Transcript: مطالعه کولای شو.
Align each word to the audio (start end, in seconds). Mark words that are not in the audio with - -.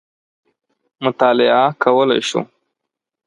مطالعه 1.03 1.63
کولای 1.83 2.21
شو. 2.29 2.39